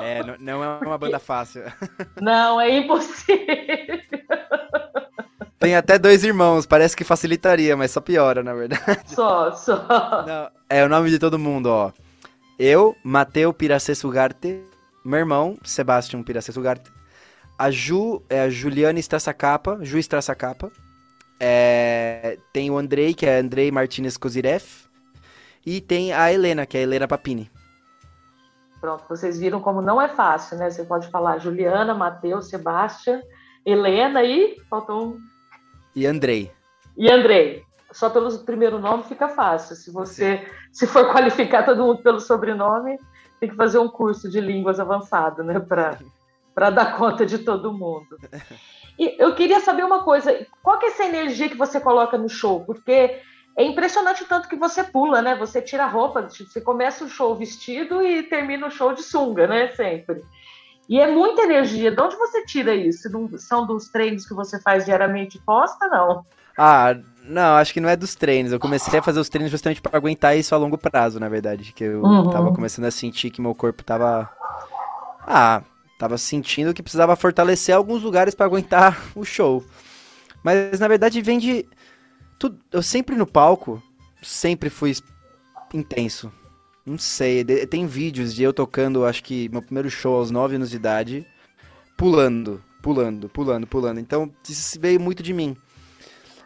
[0.00, 1.64] É, não é uma banda fácil.
[2.22, 3.98] Não, é impossível.
[5.58, 9.00] Tem até dois irmãos, parece que facilitaria, mas só piora, na verdade.
[9.06, 9.76] Só, só.
[10.26, 11.92] Não, é o nome de todo mundo, ó.
[12.58, 14.62] Eu, Mateu Piracê Sugarte,
[15.04, 16.90] meu irmão, Sebastião Piracê Sugarte,
[17.58, 20.70] a Ju é a Juliana Strassacapa, Ju Strassacapa.
[21.40, 24.64] É, tem o Andrei, que é Andrei Martinez Kozirev.
[25.66, 27.50] E tem a Helena, que é a Helena Papini.
[28.80, 30.70] Pronto, vocês viram como não é fácil, né?
[30.70, 33.20] Você pode falar Juliana, Matheus, Sebastião,
[33.66, 35.20] Helena e faltou um.
[35.98, 36.52] E Andrei.
[36.96, 37.64] E Andrei.
[37.90, 39.74] Só pelo primeiro nome fica fácil.
[39.74, 42.96] Se você se for qualificar todo mundo pelo sobrenome,
[43.40, 45.58] tem que fazer um curso de línguas avançado, né?
[45.58, 48.16] Para dar conta de todo mundo.
[48.96, 52.28] E eu queria saber uma coisa: qual que é essa energia que você coloca no
[52.28, 52.64] show?
[52.64, 53.20] Porque
[53.56, 55.34] é impressionante o tanto que você pula, né?
[55.34, 59.48] Você tira a roupa, você começa o show vestido e termina o show de sunga,
[59.48, 59.72] né?
[59.72, 60.22] Sempre.
[60.88, 61.90] E é muita energia.
[61.90, 63.08] De onde você tira isso?
[63.38, 66.24] São dos treinos que você faz diariamente posta, não?
[66.56, 68.52] Ah, não, acho que não é dos treinos.
[68.52, 71.72] Eu comecei a fazer os treinos justamente para aguentar isso a longo prazo, na verdade.
[71.72, 72.30] Que eu uhum.
[72.30, 74.30] tava começando a sentir que meu corpo tava.
[75.26, 75.62] Ah,
[75.98, 79.64] Tava sentindo que precisava fortalecer alguns lugares para aguentar o show.
[80.44, 81.66] Mas na verdade vem de.
[82.38, 83.82] Tudo, eu sempre no palco,
[84.22, 84.94] sempre fui
[85.74, 86.32] intenso.
[86.88, 90.70] Não sei, tem vídeos de eu tocando, acho que meu primeiro show aos 9 anos
[90.70, 91.26] de idade,
[91.98, 94.00] pulando, pulando, pulando, pulando.
[94.00, 95.54] Então isso veio muito de mim.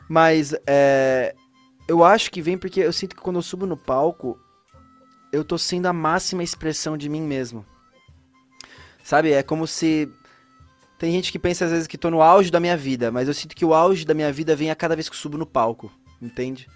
[0.08, 1.32] Mas é,
[1.86, 4.36] eu acho que vem porque eu sinto que quando eu subo no palco,
[5.32, 7.64] eu tô sendo a máxima expressão de mim mesmo.
[9.04, 9.30] Sabe?
[9.30, 10.10] É como se.
[10.98, 13.34] Tem gente que pensa às vezes que tô no auge da minha vida, mas eu
[13.34, 15.46] sinto que o auge da minha vida vem a cada vez que eu subo no
[15.46, 16.68] palco, entende?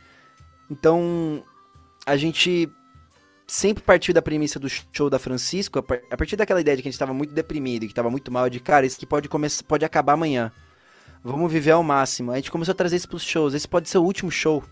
[0.70, 1.44] Então,
[2.04, 2.68] a gente
[3.46, 6.90] sempre partiu da premissa do show da Francisco, a partir daquela ideia de que a
[6.90, 9.84] gente estava muito deprimido, que estava muito mal, de cara, isso aqui pode começar, pode
[9.84, 10.50] acabar amanhã.
[11.22, 12.32] Vamos viver ao máximo.
[12.32, 13.54] A gente começou a trazer isso pros shows.
[13.54, 14.62] Esse pode ser o último show.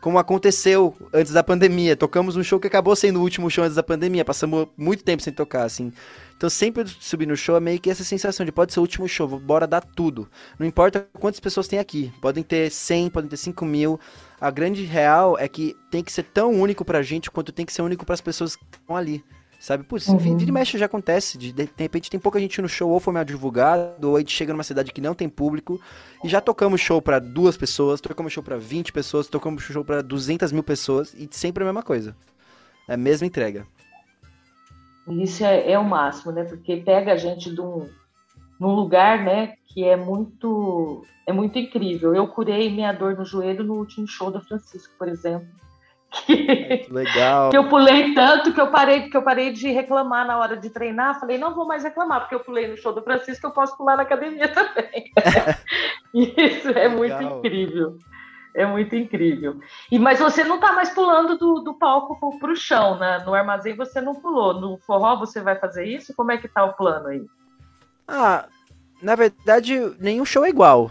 [0.00, 1.96] como aconteceu antes da pandemia.
[1.96, 5.22] Tocamos um show que acabou sendo o último show antes da pandemia, passamos muito tempo
[5.22, 5.92] sem tocar, assim.
[6.36, 9.08] Então sempre subir no show é meio que essa sensação de pode ser o último
[9.08, 10.28] show, bora dar tudo.
[10.58, 13.98] Não importa quantas pessoas tem aqui, podem ter 100, podem ter 5 mil.
[14.40, 17.72] A grande real é que tem que ser tão único pra gente quanto tem que
[17.72, 19.24] ser único para as pessoas que estão ali.
[19.58, 19.84] Sabe?
[19.84, 20.18] Putz, uhum.
[20.18, 21.38] vira e mexe já acontece.
[21.38, 24.34] De, de, repente tem pouca gente no show, ou foi mal divulgado, ou a gente
[24.34, 25.80] chega numa cidade que não tem público,
[26.22, 30.02] e já tocamos show para duas pessoas, tocamos show para 20 pessoas, tocamos show para
[30.02, 32.14] 200 mil pessoas, e sempre a mesma coisa.
[32.86, 33.66] É a mesma entrega.
[35.08, 36.44] Isso é, é o máximo, né?
[36.44, 37.88] Porque pega a gente de um,
[38.58, 42.14] num lugar, né, que é muito, é muito incrível.
[42.14, 45.48] Eu curei minha dor no joelho no último show da Francisco, por exemplo
[46.26, 47.50] que, Legal.
[47.50, 50.70] que eu pulei tanto que eu parei, que eu parei de reclamar na hora de
[50.70, 51.18] treinar.
[51.18, 53.96] Falei, não vou mais reclamar, porque eu pulei no show do Francisco, eu posso pular
[53.96, 55.10] na academia também.
[56.14, 56.96] Isso é Legal.
[56.96, 57.98] muito incrível.
[58.54, 59.60] É muito incrível.
[59.92, 63.22] E, mas você não está mais pulando do, do palco para o chão, né?
[63.26, 64.58] No armazém você não pulou.
[64.58, 66.14] No forró você vai fazer isso?
[66.16, 67.22] Como é que tá o plano aí?
[68.06, 68.46] Ah,
[69.02, 70.90] na verdade, nenhum show é igual.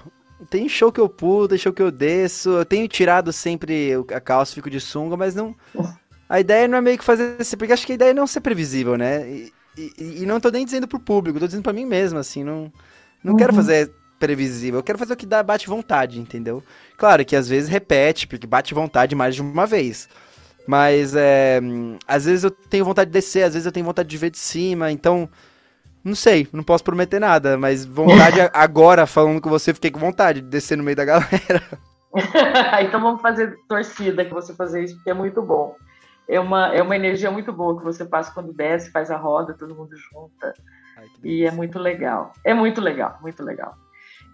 [0.50, 2.50] Tem show que eu pulo, tem show que eu desço.
[2.50, 5.56] Eu tenho tirado sempre a calça, fico de sunga, mas não.
[6.28, 8.28] A ideia não é meio que fazer assim, porque acho que a ideia é não
[8.28, 9.30] ser previsível, né?
[9.30, 12.44] E, e, e não tô nem dizendo pro público, tô dizendo pra mim mesmo, assim,
[12.44, 12.72] não.
[13.24, 13.38] Não uhum.
[13.38, 16.64] quero fazer previsível, eu quero fazer o que dá bate vontade, entendeu?
[16.98, 20.08] Claro que às vezes repete, porque bate vontade mais de uma vez.
[20.68, 21.60] Mas é,
[22.08, 24.38] às vezes eu tenho vontade de descer, às vezes eu tenho vontade de ver de
[24.38, 25.30] cima, então
[26.06, 30.40] não sei, não posso prometer nada, mas vontade agora, falando com você, fiquei com vontade
[30.40, 31.64] de descer no meio da galera.
[32.82, 35.76] então vamos fazer torcida que você fazer isso, porque é muito bom.
[36.28, 39.56] É uma, é uma energia muito boa que você passa quando desce, faz a roda,
[39.56, 40.54] todo mundo junta.
[40.98, 42.34] Ai, e é muito legal.
[42.44, 43.76] É muito legal, muito legal.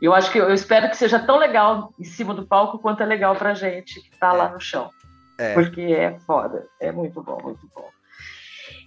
[0.01, 3.05] Eu acho que eu espero que seja tão legal em cima do palco quanto é
[3.05, 4.37] legal pra gente que tá é.
[4.37, 4.89] lá no chão.
[5.37, 5.53] É.
[5.53, 6.67] Porque é foda.
[6.79, 7.89] É muito bom, muito bom.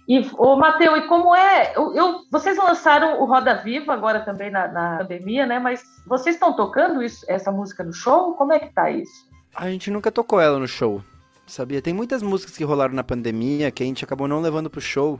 [0.07, 1.73] E, o Matheus, e como é?
[1.75, 5.57] Eu, eu, vocês lançaram o Roda Viva agora também na, na pandemia, né?
[5.57, 8.35] Mas vocês estão tocando isso, essa música no show?
[8.35, 9.27] Como é que tá isso?
[9.55, 11.01] A gente nunca tocou ela no show,
[11.47, 11.81] sabia?
[11.81, 15.19] Tem muitas músicas que rolaram na pandemia que a gente acabou não levando pro show.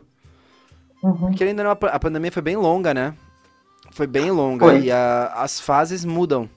[1.02, 1.30] Uhum.
[1.30, 3.16] Porque ainda não, a pandemia foi bem longa, né?
[3.90, 4.82] Foi bem longa foi.
[4.82, 6.48] e a, as fases mudam.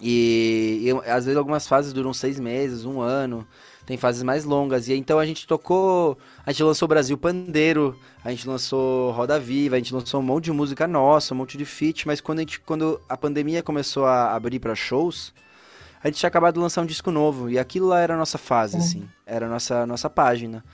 [0.00, 3.46] E, e às vezes algumas fases duram seis meses, um ano
[3.86, 4.88] tem fases mais longas.
[4.88, 9.76] E então a gente tocou, a gente lançou Brasil Pandeiro, a gente lançou Roda Viva,
[9.76, 12.42] a gente lançou um monte de música nossa, um monte de feat, mas quando a,
[12.42, 15.32] gente, quando a pandemia começou a abrir para shows,
[16.02, 18.36] a gente tinha acabado de lançar um disco novo, e aquilo lá era a nossa
[18.36, 20.64] fase, assim, era a nossa, nossa página.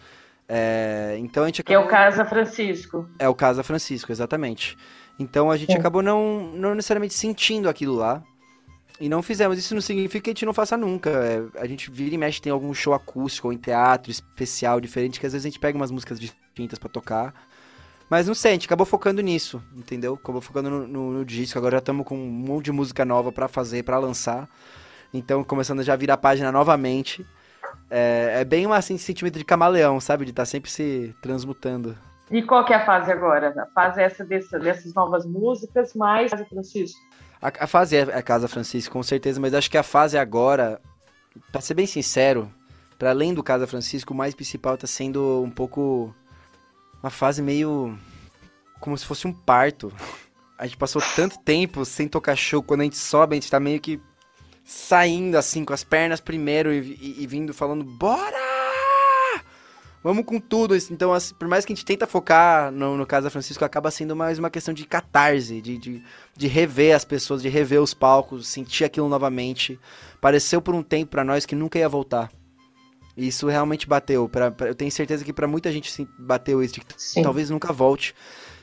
[0.48, 1.82] É, então a gente acabou...
[1.82, 3.08] Que é o Casa Francisco.
[3.18, 4.76] É o Casa Francisco, exatamente.
[5.18, 8.22] Então a gente acabou não, não necessariamente sentindo aquilo lá,
[9.02, 9.58] e não fizemos.
[9.58, 11.10] Isso não significa que a gente não faça nunca.
[11.10, 15.18] É, a gente vira e mexe, tem algum show acústico ou em teatro especial, diferente,
[15.18, 17.34] que às vezes a gente pega umas músicas distintas para tocar.
[18.08, 20.14] Mas não sei, a gente acabou focando nisso, entendeu?
[20.14, 21.58] Acabou focando no, no, no disco.
[21.58, 24.48] Agora já estamos com um monte de música nova para fazer, para lançar.
[25.12, 27.26] Então, começando a já virar a página novamente.
[27.90, 30.24] É, é bem um assim, sentimento de camaleão, sabe?
[30.24, 31.98] De estar tá sempre se transmutando.
[32.30, 33.52] E qual que é a fase agora?
[33.60, 37.00] A fase é essa dessa, dessas novas músicas, mais Francisco?
[37.42, 40.80] A, a fase é a Casa Francisco, com certeza, mas acho que a fase agora,
[41.50, 42.48] para ser bem sincero,
[42.96, 46.14] para além do Casa Francisco, o mais principal tá sendo um pouco
[47.02, 47.98] uma fase meio
[48.78, 49.92] como se fosse um parto.
[50.56, 53.58] A gente passou tanto tempo sem tocar show, quando a gente sobe, a gente tá
[53.58, 54.00] meio que
[54.64, 58.51] saindo assim, com as pernas primeiro e, e, e vindo falando, bora!
[60.02, 60.74] Vamos com tudo.
[60.76, 63.90] Então, assim, por mais que a gente tenta focar no, no caso da Francisco, acaba
[63.90, 66.02] sendo mais uma questão de catarse, de, de,
[66.36, 69.78] de rever as pessoas, de rever os palcos, sentir aquilo novamente.
[70.20, 72.30] Pareceu por um tempo para nós que nunca ia voltar.
[73.16, 74.28] E isso realmente bateu.
[74.28, 77.72] Pra, pra eu tenho certeza que para muita gente bateu isso, de que talvez nunca
[77.72, 78.14] volte.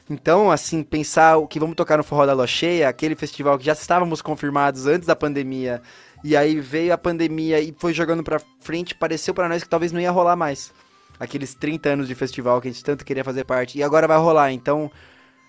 [0.10, 3.66] Então, assim, pensar o que vamos tocar no Forró da Lua Cheia, aquele festival que
[3.66, 5.84] já estávamos confirmados antes da pandemia,
[6.24, 9.92] e aí veio a pandemia e foi jogando pra frente, pareceu para nós que talvez
[9.92, 10.74] não ia rolar mais
[11.20, 13.78] aqueles 30 anos de festival que a gente tanto queria fazer parte.
[13.78, 14.52] E agora vai rolar.
[14.52, 14.90] Então,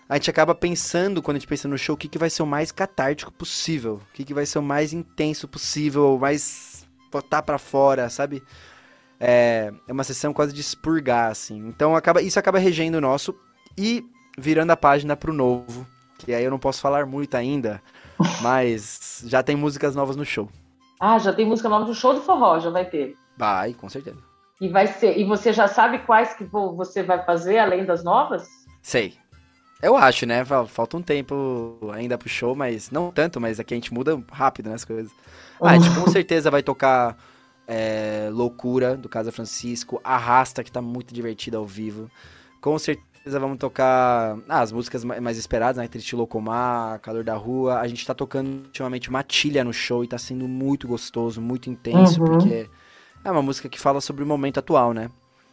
[0.08, 2.42] a gente acaba pensando, quando a gente pensa no show, o que, que vai ser
[2.42, 4.00] o mais catártico possível.
[4.10, 8.42] O que, que vai ser o mais intenso possível, o mais botar para fora, sabe?
[9.18, 11.58] É, é uma sessão quase de expurgar, assim.
[11.68, 13.34] Então, acaba, isso acaba regendo o nosso
[13.78, 14.04] e
[14.36, 15.86] virando a página pro novo.
[16.18, 17.80] Que aí eu não posso falar muito ainda,
[18.42, 20.50] mas já tem músicas novas no show.
[20.98, 23.16] Ah, já tem música nova no show do forró, já vai ter.
[23.36, 24.29] Vai, com certeza.
[24.60, 25.18] E vai ser.
[25.18, 28.46] E você já sabe quais que você vai fazer além das novas?
[28.82, 29.14] Sei.
[29.82, 30.44] Eu acho, né?
[30.44, 34.68] Falta um tempo ainda pro show, mas não tanto, mas aqui a gente muda rápido
[34.68, 35.12] nas né, coisas.
[35.60, 37.16] Ah, a gente com certeza vai tocar
[37.66, 42.10] é, Loucura, do Casa Francisco, Arrasta, que tá muito divertida ao vivo.
[42.60, 45.88] Com certeza vamos tocar ah, as músicas mais esperadas, né?
[45.88, 47.78] Triste Locomar, Calor da Rua.
[47.78, 52.20] A gente tá tocando ultimamente Matilha no show e tá sendo muito gostoso, muito intenso,
[52.20, 52.26] uhum.
[52.26, 52.68] porque
[53.24, 55.10] é uma música que fala sobre o momento atual, né?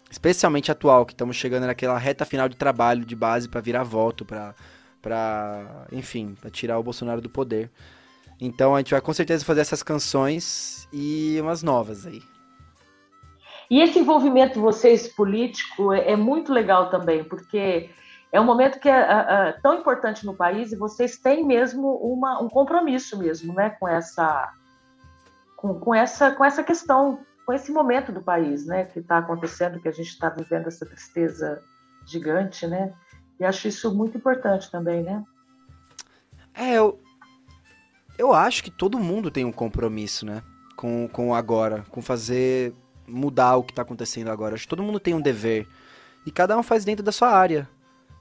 [0.09, 4.23] Especialmente atual, que estamos chegando naquela reta final de trabalho de base para virar voto,
[4.25, 4.55] para
[5.01, 7.71] para, enfim, para tirar o Bolsonaro do poder.
[8.39, 12.21] Então a gente vai com certeza fazer essas canções e umas novas aí.
[13.69, 17.89] E esse envolvimento de vocês político é, é muito legal também, porque
[18.31, 21.95] é um momento que é, é, é, tão importante no país e vocês têm mesmo
[21.97, 24.53] uma, um compromisso mesmo, né, com essa,
[25.55, 29.79] com, com essa, com essa questão, com esse momento do país, né, que está acontecendo,
[29.79, 31.63] que a gente está vivendo essa tristeza
[32.05, 32.93] gigante, né?
[33.39, 35.23] E acho isso muito importante também, né?
[36.53, 36.99] É, eu,
[38.17, 40.43] eu acho que todo mundo tem um compromisso, né?
[40.75, 42.73] Com, com agora, com fazer
[43.07, 44.55] mudar o que está acontecendo agora.
[44.55, 45.65] Acho que todo mundo tem um dever.
[46.25, 47.69] E cada um faz dentro da sua área.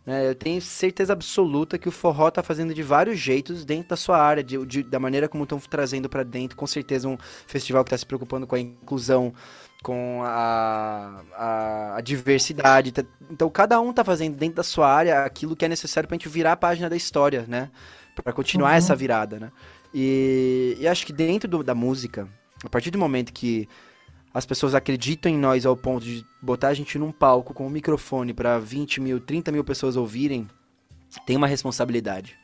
[0.06, 0.28] Né?
[0.28, 4.18] Eu tenho certeza absoluta que o forró está fazendo de vários jeitos dentro da sua
[4.18, 6.56] área, de, de da maneira como estão trazendo para dentro.
[6.56, 9.34] Com certeza um festival que está se preocupando com a inclusão,
[9.82, 12.92] com a, a, a diversidade.
[12.92, 16.14] Tá, então cada um está fazendo dentro da sua área aquilo que é necessário para
[16.14, 17.70] a gente virar a página da história, né?
[18.14, 18.76] Para continuar uhum.
[18.76, 19.50] essa virada, né?
[19.92, 22.28] E, e acho que dentro do, da música,
[22.64, 23.68] a partir do momento que
[24.36, 27.70] as pessoas acreditam em nós ao ponto de botar a gente num palco com um
[27.70, 30.46] microfone para 20 mil, 30 mil pessoas ouvirem,
[31.24, 32.36] tem uma responsabilidade.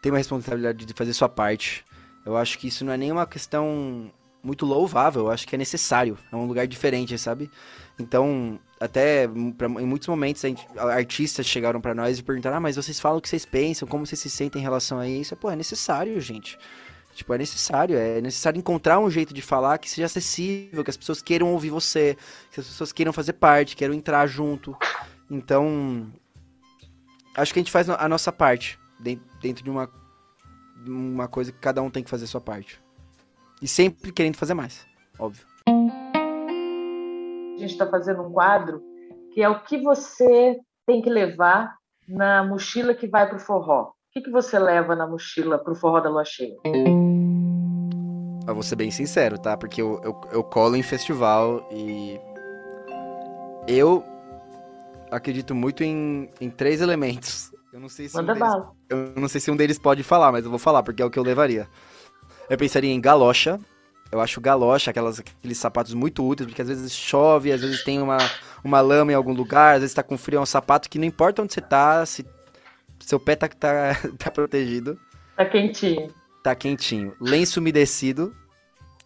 [0.00, 1.84] Tem uma responsabilidade de fazer sua parte.
[2.24, 4.10] Eu acho que isso não é nenhuma questão
[4.42, 6.16] muito louvável, eu acho que é necessário.
[6.32, 7.50] É um lugar diferente, sabe?
[7.98, 12.76] Então, até pra, em muitos momentos, gente, artistas chegaram para nós e perguntaram: ah, mas
[12.76, 15.36] vocês falam o que vocês pensam, como vocês se sentem em relação a isso?
[15.36, 16.58] Pô, é necessário, gente.
[17.18, 20.96] Tipo, é necessário, é necessário encontrar um jeito de falar que seja acessível, que as
[20.96, 22.16] pessoas queiram ouvir você,
[22.52, 24.76] que as pessoas queiram fazer parte, queiram entrar junto.
[25.28, 26.12] Então,
[27.36, 28.78] acho que a gente faz a nossa parte
[29.42, 29.90] dentro de uma,
[30.86, 32.80] uma coisa que cada um tem que fazer a sua parte.
[33.60, 34.86] E sempre querendo fazer mais,
[35.18, 35.44] óbvio.
[35.66, 38.80] A gente está fazendo um quadro
[39.34, 41.74] que é o que você tem que levar
[42.08, 43.90] na mochila que vai para o forró.
[44.18, 46.56] O que, que você leva na mochila para o forró da lua cheia?
[48.48, 49.56] Eu vou ser bem sincero, tá?
[49.56, 52.18] Porque eu, eu, eu colo em festival e.
[53.68, 54.02] Eu
[55.08, 57.52] acredito muito em, em três elementos.
[57.72, 58.72] Eu não sei se Manda um deles, bala.
[58.90, 61.10] eu não sei se um deles pode falar, mas eu vou falar porque é o
[61.10, 61.68] que eu levaria.
[62.50, 63.60] Eu pensaria em galocha.
[64.10, 68.02] Eu acho galocha, aquelas, aqueles sapatos muito úteis, porque às vezes chove, às vezes tem
[68.02, 68.16] uma,
[68.64, 71.04] uma lama em algum lugar, às vezes tá com frio, é um sapato que não
[71.04, 72.24] importa onde você tá, se
[73.00, 74.98] seu pé tá, tá, tá protegido.
[75.36, 76.12] Tá quentinho.
[76.42, 77.14] Tá quentinho.
[77.20, 78.34] Lenço umedecido.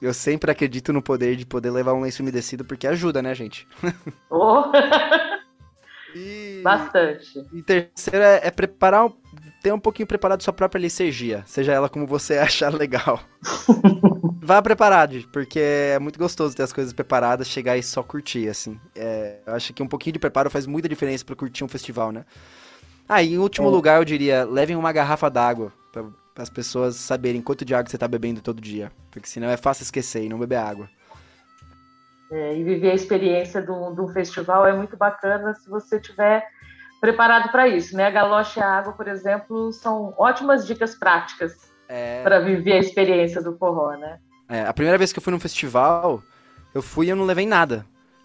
[0.00, 3.66] Eu sempre acredito no poder de poder levar um lenço umedecido, porque ajuda, né, gente?
[4.28, 4.64] Oh.
[6.16, 6.60] e...
[6.64, 7.46] Bastante.
[7.52, 9.10] E terceiro é, é preparar
[9.62, 13.20] ter um pouquinho preparado sua própria licergia, seja ela como você achar legal.
[14.42, 18.78] Vá preparado, porque é muito gostoso ter as coisas preparadas, chegar e só curtir, assim.
[18.94, 22.10] É, eu acho que um pouquinho de preparo faz muita diferença para curtir um festival,
[22.10, 22.24] né?
[23.08, 23.70] Ah, e em último é.
[23.70, 26.04] lugar, eu diria, levem uma garrafa d'água para
[26.36, 29.82] as pessoas saberem quanto de água você está bebendo todo dia, porque senão é fácil
[29.82, 30.88] esquecer e não beber água.
[32.30, 36.48] É, e viver a experiência de um festival é muito bacana se você tiver
[36.98, 38.06] preparado para isso, né?
[38.06, 42.22] A galocha e a água, por exemplo, são ótimas dicas práticas é...
[42.22, 44.18] para viver a experiência do forró, né?
[44.48, 46.22] É, a primeira vez que eu fui num festival,
[46.74, 47.84] eu fui e eu não levei nada.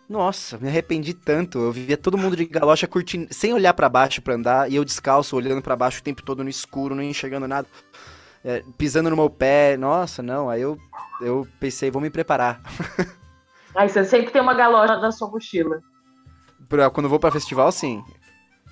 [0.10, 1.60] Nossa, me arrependi tanto.
[1.60, 4.86] Eu vivia todo mundo de galocha curtindo, sem olhar para baixo para andar, e eu
[4.86, 7.68] descalço, olhando para baixo o tempo todo no escuro, não enxergando nada.
[8.44, 9.76] É, pisando no meu pé.
[9.76, 10.50] Nossa, não.
[10.50, 10.78] Aí eu,
[11.20, 12.62] eu pensei, vou me preparar.
[13.76, 15.82] Aí você sempre tem uma galocha na sua mochila.
[16.70, 18.04] Pra, quando eu vou para festival, sim.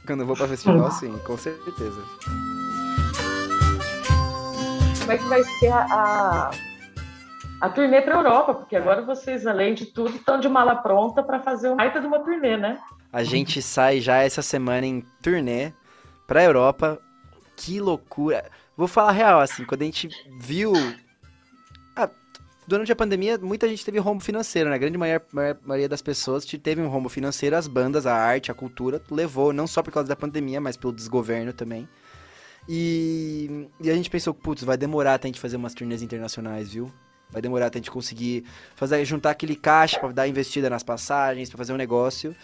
[0.08, 2.02] Quando eu vou pra festival, sim, com certeza.
[5.00, 6.52] Como é que vai ser a,
[7.65, 8.54] a, turnê pra Europa?
[8.54, 12.08] Porque agora vocês, além de tudo, estão de mala pronta para fazer um baita de
[12.08, 12.80] uma turnê, né?
[13.12, 15.71] A gente sai já essa semana em turnê
[16.28, 16.99] pra Europa.
[17.56, 18.45] Que loucura!
[18.75, 20.73] Vou falar real, assim, quando a gente viu
[22.67, 24.75] durante a pandemia, muita gente teve rombo financeiro, né?
[24.75, 25.21] A grande maior,
[25.63, 29.68] maioria das pessoas teve um rombo financeiro, as bandas, a arte, a cultura, levou, não
[29.68, 31.88] só por causa da pandemia, mas pelo desgoverno também.
[32.68, 36.74] E, e a gente pensou, putz, vai demorar até a gente fazer umas turnês internacionais,
[36.74, 36.91] viu?
[37.36, 38.43] Vai demorar até a gente conseguir
[38.75, 42.36] fazer, juntar aquele caixa para dar investida nas passagens, para fazer um negócio.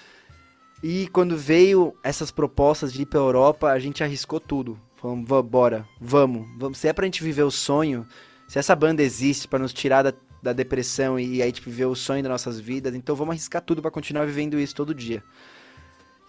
[0.84, 4.80] E quando veio essas propostas de ir pra Europa, a gente arriscou tudo.
[4.96, 6.78] Falamos, bora, vamos, vamos.
[6.78, 8.06] Se é pra gente viver o sonho,
[8.48, 11.96] se essa banda existe para nos tirar da da depressão e aí, tipo, viver o
[11.96, 12.96] sonho das nossas vidas.
[12.96, 15.24] Então vamos arriscar tudo para continuar vivendo isso todo dia.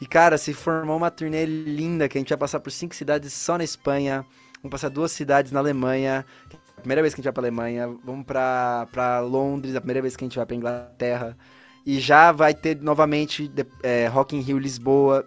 [0.00, 3.32] E, cara, se formou uma turnê linda que a gente vai passar por cinco cidades
[3.32, 4.26] só na Espanha.
[4.56, 6.26] Vamos passar duas cidades na Alemanha.
[6.77, 7.89] Primeira vez que a gente vai pra Alemanha.
[8.05, 11.37] Vamos pra, pra Londres, a primeira vez que a gente vai pra Inglaterra.
[11.85, 13.51] E já vai ter novamente
[13.83, 15.27] é, Rock in Rio Lisboa.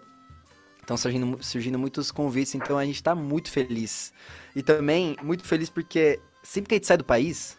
[0.81, 4.13] Estão surgindo, surgindo muitos convites, então a gente está muito feliz.
[4.55, 7.57] E também muito feliz porque sempre que a gente sai do país,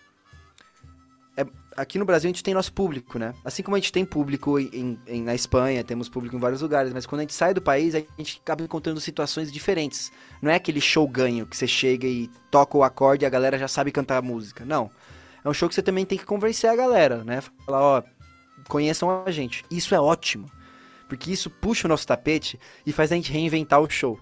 [1.37, 1.45] é,
[1.77, 3.35] aqui no Brasil a gente tem nosso público, né?
[3.45, 6.93] Assim como a gente tem público em, em, na Espanha, temos público em vários lugares,
[6.93, 10.11] mas quando a gente sai do país, a gente acaba encontrando situações diferentes.
[10.41, 13.59] Não é aquele show ganho que você chega e toca o acorde e a galera
[13.59, 14.65] já sabe cantar a música.
[14.65, 14.91] Não.
[15.45, 17.41] É um show que você também tem que convencer a galera, né?
[17.65, 18.03] Falar, ó,
[18.69, 19.65] conheçam a gente.
[19.71, 20.51] Isso é ótimo.
[21.09, 24.19] Porque isso puxa o nosso tapete e faz a gente reinventar o show.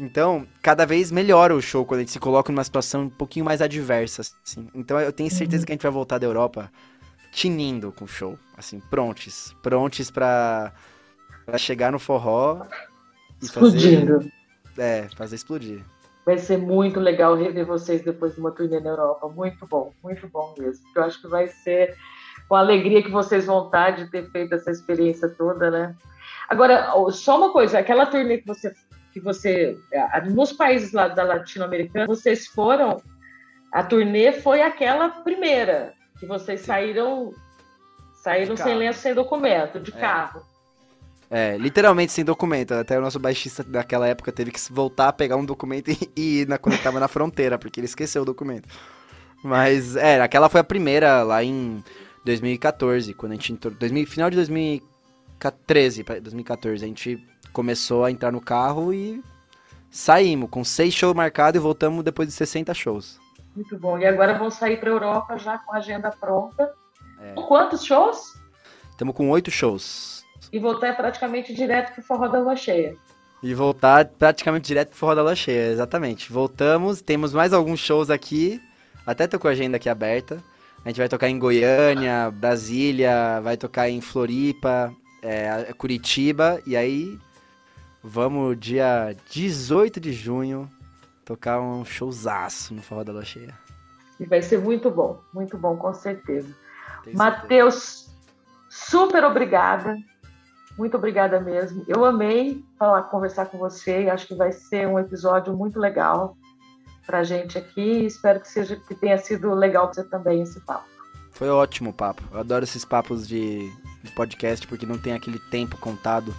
[0.00, 3.44] Então, cada vez melhora o show quando a gente se coloca numa situação um pouquinho
[3.44, 4.68] mais adversa, assim.
[4.74, 5.66] Então, eu tenho certeza uhum.
[5.66, 6.70] que a gente vai voltar da Europa
[7.30, 10.72] tinindo com o show, assim, prontos, prontos para
[11.56, 12.66] chegar no forró
[13.40, 14.18] e Explodindo.
[14.18, 14.32] fazer
[14.78, 15.82] é, fazer explodir.
[16.24, 20.28] Vai ser muito legal rever vocês depois de uma turnê na Europa, muito bom, muito
[20.28, 20.84] bom mesmo.
[20.94, 21.96] Eu acho que vai ser
[22.48, 25.96] com a alegria que vocês vão estar de ter feito essa experiência toda, né?
[26.48, 28.72] Agora, só uma coisa, aquela turnê que você,
[29.12, 29.76] que você
[30.30, 33.02] nos países lá da Latino-Americana, vocês foram,
[33.70, 37.32] a turnê foi aquela primeira, que vocês saíram,
[38.22, 40.00] saíram sem lenço, sem documento, de é.
[40.00, 40.42] carro.
[41.34, 42.74] É, literalmente sem documento.
[42.74, 46.48] Até o nosso baixista daquela época teve que voltar a pegar um documento e, ir
[46.48, 48.68] na, quando tava na fronteira, porque ele esqueceu o documento.
[49.42, 51.82] Mas, é, aquela foi a primeira lá em
[52.24, 53.74] 2014, quando a gente entrou.
[53.74, 59.22] 2000, final de 2013 para 2014, a gente começou a entrar no carro e
[59.90, 63.20] saímos com seis shows marcados e voltamos depois de 60 shows.
[63.54, 63.98] Muito bom.
[63.98, 66.72] E agora vão sair para Europa já com a agenda pronta.
[67.20, 67.34] É.
[67.34, 68.34] Quantos shows?
[68.90, 70.24] Estamos com oito shows.
[70.52, 72.96] E voltar praticamente direto pro Forró da Lua Cheia.
[73.42, 76.32] E voltar praticamente direto pro Forró da Lua Cheia, exatamente.
[76.32, 78.60] Voltamos, temos mais alguns shows aqui.
[79.06, 80.42] Até tô com a agenda aqui aberta.
[80.84, 84.92] A gente vai tocar em Goiânia, Brasília, vai tocar em Floripa,
[85.22, 87.18] é, Curitiba, e aí
[88.02, 90.70] vamos dia 18 de junho
[91.24, 93.54] tocar um showzaço no Forró da Lua Cheia.
[94.18, 96.54] E vai ser muito bom, muito bom, com certeza.
[97.14, 98.10] Matheus,
[98.68, 99.96] super obrigada.
[100.76, 101.84] Muito obrigada mesmo.
[101.86, 106.36] Eu amei falar, conversar com você acho que vai ser um episódio muito legal
[107.06, 108.06] para a gente aqui.
[108.06, 110.86] Espero que seja que tenha sido legal para você também esse papo.
[111.32, 112.22] Foi ótimo o papo.
[112.32, 113.70] Eu adoro esses papos de,
[114.02, 116.34] de podcast porque não tem aquele tempo contado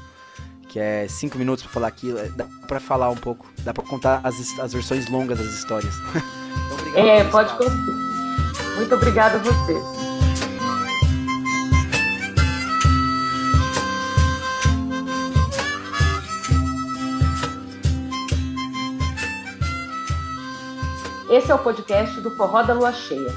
[0.73, 2.17] que é cinco minutos para falar aquilo.
[2.17, 5.93] É, dá para falar um pouco, dá para contar as, as versões longas das histórias.
[6.89, 7.75] então, é, pode contar.
[8.75, 9.73] Muito obrigada a você.
[21.29, 23.31] Esse é o podcast do Forró da Lua Cheia.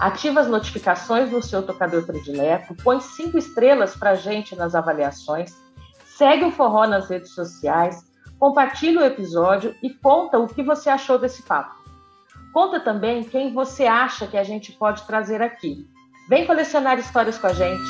[0.00, 5.54] Ativa as notificações no seu tocador predileto, põe cinco estrelas para gente nas avaliações,
[6.18, 8.04] segue o Forró nas redes sociais,
[8.40, 11.76] compartilha o episódio e conta o que você achou desse papo.
[12.52, 15.88] Conta também quem você acha que a gente pode trazer aqui.
[16.28, 17.84] Vem colecionar histórias com a gente.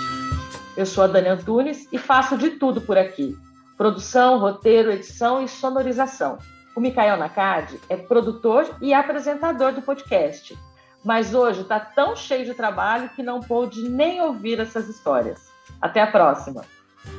[0.77, 3.35] Eu sou a Dani Antunes e faço de tudo por aqui:
[3.79, 6.37] produção, roteiro, edição e sonorização.
[6.77, 10.57] O Mikael Nakad é produtor e apresentador do podcast,
[11.03, 15.49] mas hoje está tão cheio de trabalho que não pôde nem ouvir essas histórias.
[15.81, 16.78] Até a próxima!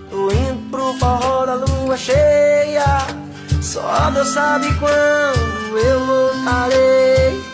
[0.10, 3.06] Tô indo pro forró da lua cheia,
[3.62, 7.49] só Deus sabe quando eu voltarei.